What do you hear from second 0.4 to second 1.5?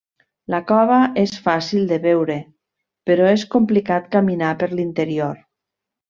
La cova és